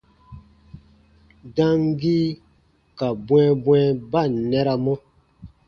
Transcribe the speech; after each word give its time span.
Damgii 1.55 2.25
ka 2.97 3.07
bwɛ̃ɛbwɛ̃ɛ 3.25 3.85
ba 4.11 4.21
ǹ 4.31 4.33
nɛramɔ. 4.49 4.93